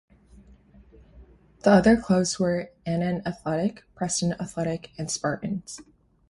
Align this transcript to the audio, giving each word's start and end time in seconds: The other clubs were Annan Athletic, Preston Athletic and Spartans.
The 1.59 1.69
other 1.73 1.95
clubs 1.95 2.39
were 2.39 2.71
Annan 2.87 3.21
Athletic, 3.23 3.83
Preston 3.93 4.33
Athletic 4.39 4.93
and 4.97 5.11
Spartans. 5.11 5.79